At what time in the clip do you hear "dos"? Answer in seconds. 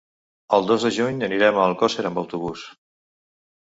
0.69-0.85